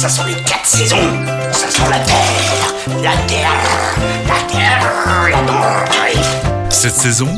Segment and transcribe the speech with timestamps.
[0.00, 0.96] Ça sont les quatre saisons.
[1.52, 3.52] Ça sent la terre, la terre,
[4.26, 6.70] la terre, la terre.
[6.70, 7.28] Cette saison,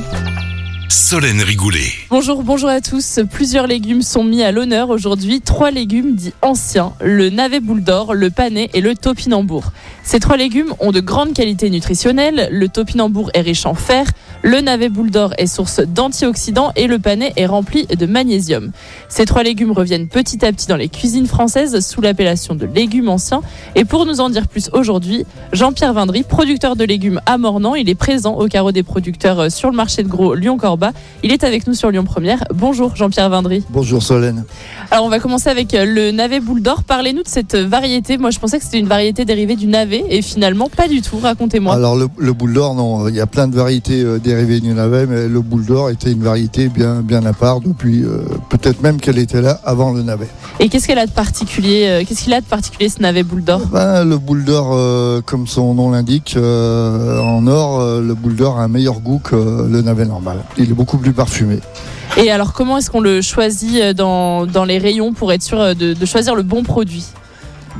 [0.89, 1.91] Solène Rigoulet.
[2.09, 3.19] Bonjour, bonjour à tous.
[3.33, 5.41] Plusieurs légumes sont mis à l'honneur aujourd'hui.
[5.41, 9.73] Trois légumes dits anciens, le navet boule d'or, le panais et le topinambour.
[10.05, 12.49] Ces trois légumes ont de grandes qualités nutritionnelles.
[12.53, 14.07] Le topinambour est riche en fer,
[14.43, 18.73] le navet boule d'or est source d'antioxydants et le panais est rempli de magnésium.
[19.09, 23.09] Ces trois légumes reviennent petit à petit dans les cuisines françaises sous l'appellation de légumes
[23.09, 23.43] anciens.
[23.77, 27.89] Et pour nous en dire plus aujourd'hui, Jean-Pierre Vindry, producteur de légumes à Mornan, il
[27.89, 30.91] est présent au carreau des producteurs sur le marché de gros Lyon-Corba.
[31.23, 32.43] Il est avec nous sur Lyon Première.
[32.53, 33.65] Bonjour Jean-Pierre Vindry.
[33.71, 34.45] Bonjour Solène.
[34.91, 36.83] Alors on va commencer avec le navet boule d'or.
[36.83, 38.19] Parlez-nous de cette variété.
[38.19, 41.19] Moi je pensais que c'était une variété dérivée du navet et finalement pas du tout.
[41.23, 41.75] Racontez-moi.
[41.75, 44.73] Alors le, le boule d'or, non, il y a plein de variétés euh, dérivées du
[44.73, 48.81] navet, mais le boule d'or était une variété bien, bien à part depuis euh, peut-être
[48.83, 50.29] même qu'elle était là avant le navet.
[50.59, 53.45] Et qu'est-ce qu'elle a de particulier euh, Qu'est-ce qu'il a de particulier ce navet boule
[53.45, 53.61] d'or?
[53.71, 58.63] Ben, le boule d'or, euh, comme son nom l'indique, en or, le boule d'or a
[58.65, 60.39] un meilleur goût que le navet normal.
[60.57, 61.59] Il est beaucoup plus parfumé.
[62.17, 65.93] Et alors comment est-ce qu'on le choisit dans, dans les rayons pour être sûr de,
[65.93, 67.05] de choisir le bon produit?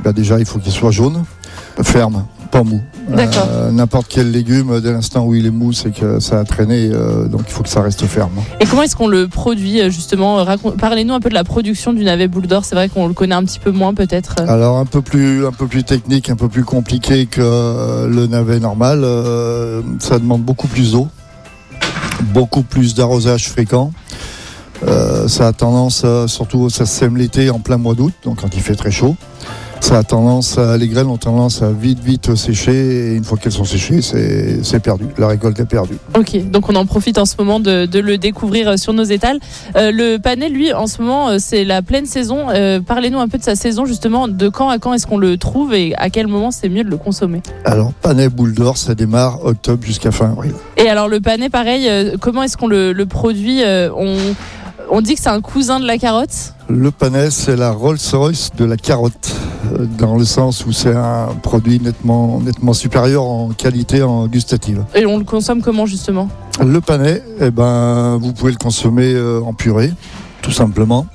[0.03, 1.23] Ben, déjà, il faut qu'il soit jaune,
[1.81, 2.81] ferme, pas mou.
[3.09, 3.47] D'accord.
[3.49, 6.91] Euh, N'importe quel légume, dès l'instant où il est mou, c'est que ça a traîné,
[6.93, 8.29] euh, donc il faut que ça reste ferme.
[8.59, 10.45] Et comment est-ce qu'on le produit euh, justement?
[10.77, 12.63] Parlez-nous un peu de la production du navet boule d'or.
[12.63, 14.35] C'est vrai qu'on le connaît un petit peu moins peut-être.
[14.47, 18.27] Alors un peu plus un peu plus technique, un peu plus compliqué que euh, le
[18.27, 19.01] navet normal.
[19.03, 21.07] euh, ça demande beaucoup plus d'eau,
[22.35, 23.91] beaucoup plus d'arrosage fréquent.
[25.27, 28.61] Ça a tendance, surtout ça se sème l'été en plein mois d'août, donc quand il
[28.61, 29.15] fait très chaud.
[29.83, 33.37] Ça a tendance, à, les graines ont tendance à vite vite sécher et une fois
[33.37, 35.07] qu'elles sont séchées, c'est perdu.
[35.17, 35.97] La récolte est perdue.
[36.17, 39.03] Ok, donc on en profite en ce moment de, de le découvrir euh, sur nos
[39.03, 39.39] étals.
[39.75, 42.47] Euh, le panais, lui, en ce moment, euh, c'est la pleine saison.
[42.49, 44.29] Euh, Parlez-nous un peu de sa saison, justement.
[44.29, 46.89] De quand à quand est-ce qu'on le trouve et à quel moment c'est mieux de
[46.89, 47.41] le consommer?
[47.65, 50.53] Alors panais boule d'or, ça démarre octobre jusqu'à fin avril.
[50.77, 53.61] Et alors le panais, pareil, euh, comment est-ce qu'on le, le produit
[53.97, 54.15] on,
[54.89, 56.53] on dit que c'est un cousin de la carotte?
[56.69, 59.35] Le panais, c'est la Rolls-Royce de la carotte,
[59.97, 64.83] dans le sens où c'est un produit nettement, nettement supérieur en qualité en gustative.
[64.95, 66.29] Et on le consomme comment, justement?
[66.63, 69.91] Le panais, eh ben, vous pouvez le consommer euh, en purée,
[70.41, 71.07] tout simplement.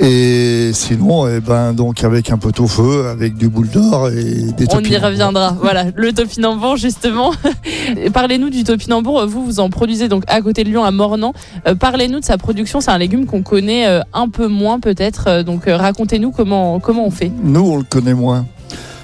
[0.00, 4.52] Et sinon, eh ben, donc avec un pot au feu, avec du boule d'or et
[4.56, 5.56] des On y reviendra.
[5.60, 7.32] Voilà, le topinambour, justement.
[8.12, 9.26] Parlez-nous du topinambour.
[9.26, 11.32] Vous, vous en produisez donc à côté de Lyon, à Mornan.
[11.66, 12.80] Euh, Parlez-nous de sa production.
[12.80, 15.24] C'est un légume qu'on connaît euh, un peu moins, peut-être.
[15.26, 17.32] Euh, Donc, euh, racontez-nous comment, comment on fait.
[17.42, 18.46] Nous, on le connaît moins.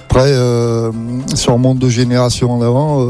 [0.09, 0.31] Après,
[1.33, 3.01] si on remonte deux générations en avant,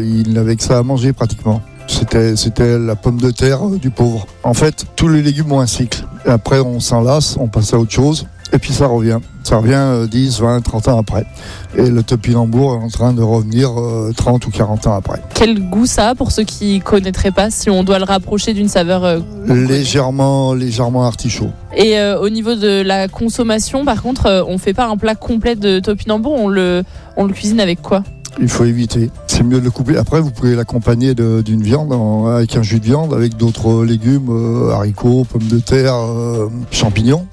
[0.00, 1.62] il n'avait que ça à manger pratiquement.
[2.10, 4.26] C'était, c'était la pomme de terre euh, du pauvre.
[4.42, 6.04] En fait, tous les légumes ont un cycle.
[6.24, 8.26] Et après, on s'en lasse, on passe à autre chose.
[8.50, 9.18] Et puis ça revient.
[9.42, 11.26] Ça revient euh, 10, 20, 30 ans après.
[11.76, 15.20] Et le topinambour est en train de revenir euh, 30 ou 40 ans après.
[15.34, 18.68] Quel goût ça a pour ceux qui connaîtraient pas, si on doit le rapprocher d'une
[18.68, 21.50] saveur euh, Légèrement, légèrement artichaut.
[21.76, 25.14] Et euh, au niveau de la consommation, par contre, euh, on fait pas un plat
[25.14, 26.32] complet de topinambour.
[26.32, 26.84] On le,
[27.18, 28.02] on le cuisine avec quoi?
[28.40, 29.10] Il faut éviter.
[29.26, 29.96] C'est mieux de le couper.
[29.96, 34.28] Après, vous pouvez l'accompagner d'une viande, en- avec un jus de viande, avec d'autres légumes,
[34.30, 37.26] euh, haricots, pommes de terre, euh, champignons,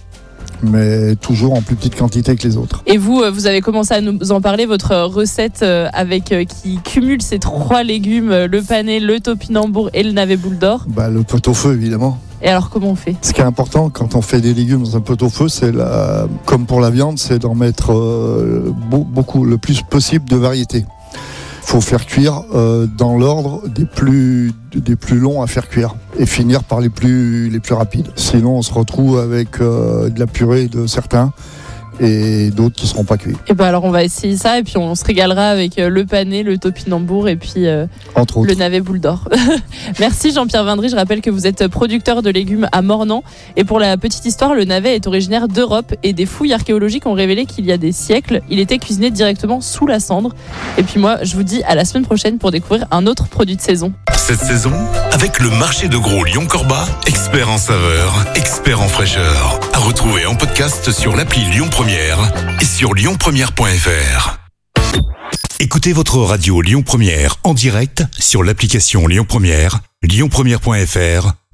[0.63, 2.81] mais toujours en plus petite quantité que les autres.
[2.87, 5.63] Et vous, euh, vous avez commencé à nous en parler, votre recette
[5.93, 6.33] avec
[6.63, 10.85] qui cumule ces trois légumes, le panais, le topinambour et le navet boule d'or.
[10.87, 12.17] Bah, le pot au feu, évidemment.
[12.41, 13.15] Et alors, comment on fait?
[13.21, 15.71] Ce qui est important quand on fait des légumes dans un pot au feu, c'est
[15.71, 20.35] la, comme pour la viande, c'est d'en mettre euh, beau- beaucoup, le plus possible de
[20.35, 20.85] variétés.
[21.65, 26.27] Faut faire cuire euh, dans l'ordre des plus, des plus longs à faire cuire et
[26.27, 28.11] finir par les plus, les plus rapides.
[28.15, 31.33] Sinon, on se retrouve avec euh, de la purée de certains
[31.99, 34.77] et d'autres qui seront pas cuits, Et ben alors, on va essayer ça et puis
[34.77, 37.85] on se régalera avec euh, le panais, le topinambour et puis euh,
[38.15, 39.29] entre le navet boule d'or.
[39.99, 40.89] Merci Jean-Pierre Vindry.
[40.89, 43.23] Je rappelle que vous êtes producteur de légumes à Mornan.
[43.55, 47.13] Et pour la petite histoire, le navet est originaire d'Europe et des fouilles archéologiques ont
[47.13, 50.33] révélé qu'il y a des siècles, il était cuisiné directement sous la cendre.
[50.77, 53.55] Et puis moi, je vous dis à la semaine prochaine pour découvrir un autre produit
[53.55, 53.93] de saison.
[54.15, 54.73] Cette saison,
[55.11, 59.59] avec le marché de gros Lyon-Corba, expert en saveur, expert en fraîcheur.
[59.73, 64.39] À retrouver en podcast sur l'appli Lyon Première et sur lyonpremière.fr.
[65.59, 69.81] Écoutez votre radio Lyon Première en direct sur l'application Lyon Première,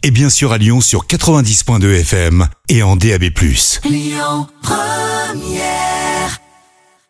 [0.04, 3.24] et bien sûr à Lyon sur 90.2 FM et en DAB+.
[3.84, 6.01] Lyon Première